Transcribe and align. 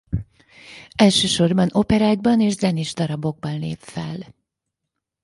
Elsősorban 0.95 1.69
operákban 1.71 2.39
és 2.41 2.53
zenés 2.55 2.93
darabokban 2.93 3.59
lép 3.59 3.79
fel. 3.79 4.17